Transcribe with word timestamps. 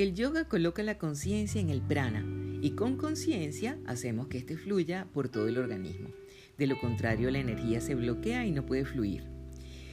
El 0.00 0.14
yoga 0.14 0.48
coloca 0.48 0.82
la 0.82 0.96
conciencia 0.96 1.60
en 1.60 1.68
el 1.68 1.82
prana 1.82 2.24
y 2.62 2.70
con 2.70 2.96
conciencia 2.96 3.78
hacemos 3.84 4.28
que 4.28 4.38
éste 4.38 4.56
fluya 4.56 5.06
por 5.12 5.28
todo 5.28 5.46
el 5.46 5.58
organismo. 5.58 6.08
De 6.56 6.66
lo 6.66 6.80
contrario, 6.80 7.30
la 7.30 7.38
energía 7.38 7.82
se 7.82 7.94
bloquea 7.94 8.46
y 8.46 8.50
no 8.50 8.64
puede 8.64 8.86
fluir. 8.86 9.24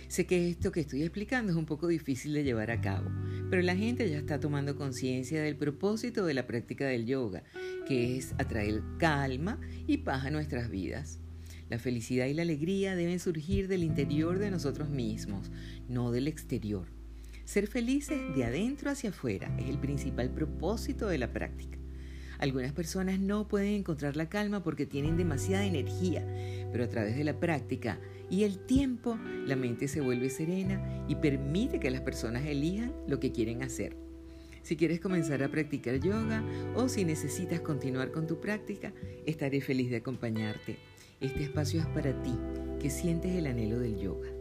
Sé 0.07 0.25
que 0.25 0.49
esto 0.49 0.71
que 0.71 0.79
estoy 0.79 1.01
explicando 1.01 1.51
es 1.51 1.57
un 1.57 1.65
poco 1.65 1.87
difícil 1.87 2.31
de 2.31 2.45
llevar 2.45 2.71
a 2.71 2.79
cabo, 2.79 3.11
pero 3.49 3.61
la 3.61 3.75
gente 3.75 4.09
ya 4.09 4.17
está 4.17 4.39
tomando 4.39 4.77
conciencia 4.77 5.41
del 5.43 5.57
propósito 5.57 6.25
de 6.25 6.35
la 6.35 6.47
práctica 6.47 6.87
del 6.87 7.05
yoga, 7.05 7.43
que 7.85 8.15
es 8.15 8.33
atraer 8.37 8.81
calma 8.99 9.59
y 9.87 9.97
paz 9.97 10.23
a 10.23 10.29
nuestras 10.29 10.69
vidas. 10.69 11.19
La 11.67 11.79
felicidad 11.79 12.27
y 12.27 12.33
la 12.33 12.43
alegría 12.43 12.95
deben 12.95 13.19
surgir 13.19 13.67
del 13.67 13.83
interior 13.83 14.39
de 14.39 14.51
nosotros 14.51 14.89
mismos, 14.89 15.51
no 15.89 16.11
del 16.11 16.29
exterior. 16.29 16.96
Ser 17.47 17.67
felices 17.67 18.19
de 18.35 18.43
adentro 18.43 18.91
hacia 18.91 19.11
afuera 19.11 19.49
es 19.57 19.69
el 19.69 19.79
principal 19.79 20.29
propósito 20.29 21.07
de 21.07 21.17
la 21.17 21.31
práctica. 21.31 21.77
Algunas 22.39 22.73
personas 22.73 23.21
no 23.21 23.47
pueden 23.47 23.73
encontrar 23.73 24.17
la 24.17 24.27
calma 24.27 24.63
porque 24.63 24.85
tienen 24.85 25.15
demasiada 25.15 25.63
energía, 25.63 26.27
pero 26.73 26.83
a 26.83 26.89
través 26.89 27.15
de 27.15 27.23
la 27.23 27.39
práctica 27.39 28.01
y 28.29 28.43
el 28.43 28.59
tiempo 28.59 29.17
la 29.45 29.55
mente 29.55 29.87
se 29.87 30.01
vuelve 30.01 30.29
serena 30.29 31.05
y 31.07 31.15
permite 31.15 31.79
que 31.79 31.89
las 31.89 32.01
personas 32.01 32.45
elijan 32.45 32.91
lo 33.07 33.21
que 33.21 33.31
quieren 33.31 33.63
hacer. 33.63 33.95
Si 34.61 34.75
quieres 34.75 34.99
comenzar 34.99 35.41
a 35.41 35.47
practicar 35.47 36.01
yoga 36.01 36.43
o 36.75 36.89
si 36.89 37.05
necesitas 37.05 37.61
continuar 37.61 38.11
con 38.11 38.27
tu 38.27 38.41
práctica, 38.41 38.91
estaré 39.25 39.61
feliz 39.61 39.89
de 39.89 39.95
acompañarte. 39.95 40.79
Este 41.21 41.43
espacio 41.43 41.79
es 41.79 41.87
para 41.87 42.11
ti, 42.23 42.37
que 42.81 42.89
sientes 42.89 43.31
el 43.31 43.47
anhelo 43.47 43.79
del 43.79 43.97
yoga. 43.97 44.36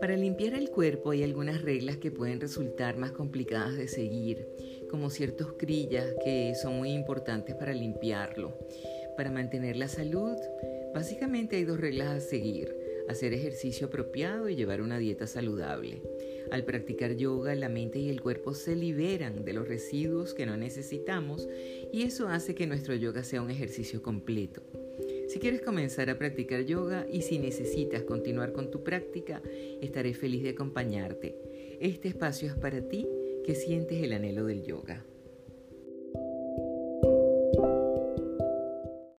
Para 0.00 0.16
limpiar 0.16 0.54
el 0.54 0.70
cuerpo 0.70 1.10
hay 1.10 1.24
algunas 1.24 1.62
reglas 1.62 1.96
que 1.96 2.12
pueden 2.12 2.40
resultar 2.40 2.96
más 2.96 3.10
complicadas 3.10 3.76
de 3.76 3.88
seguir, 3.88 4.46
como 4.90 5.10
ciertos 5.10 5.54
crillas 5.58 6.06
que 6.24 6.54
son 6.54 6.76
muy 6.76 6.92
importantes 6.92 7.56
para 7.56 7.72
limpiarlo. 7.72 8.56
Para 9.16 9.32
mantener 9.32 9.76
la 9.76 9.88
salud, 9.88 10.36
básicamente 10.94 11.56
hay 11.56 11.64
dos 11.64 11.80
reglas 11.80 12.08
a 12.08 12.20
seguir, 12.20 12.74
hacer 13.08 13.32
ejercicio 13.32 13.88
apropiado 13.88 14.48
y 14.48 14.54
llevar 14.54 14.82
una 14.82 14.98
dieta 14.98 15.26
saludable. 15.26 16.00
Al 16.52 16.64
practicar 16.64 17.16
yoga, 17.16 17.54
la 17.56 17.68
mente 17.68 17.98
y 17.98 18.08
el 18.08 18.20
cuerpo 18.20 18.54
se 18.54 18.76
liberan 18.76 19.44
de 19.44 19.52
los 19.52 19.66
residuos 19.66 20.32
que 20.32 20.46
no 20.46 20.56
necesitamos 20.56 21.48
y 21.92 22.02
eso 22.02 22.28
hace 22.28 22.54
que 22.54 22.68
nuestro 22.68 22.94
yoga 22.94 23.24
sea 23.24 23.42
un 23.42 23.50
ejercicio 23.50 24.02
completo. 24.02 24.62
Si 25.28 25.38
quieres 25.38 25.60
comenzar 25.60 26.08
a 26.08 26.18
practicar 26.18 26.64
yoga 26.64 27.06
y 27.12 27.20
si 27.20 27.38
necesitas 27.38 28.02
continuar 28.02 28.52
con 28.54 28.70
tu 28.70 28.82
práctica, 28.82 29.42
estaré 29.82 30.14
feliz 30.14 30.42
de 30.42 30.50
acompañarte. 30.50 31.36
Este 31.80 32.08
espacio 32.08 32.48
es 32.48 32.54
para 32.54 32.80
ti 32.88 33.06
que 33.44 33.54
sientes 33.54 34.02
el 34.02 34.14
anhelo 34.14 34.46
del 34.46 34.64
yoga. 34.64 35.04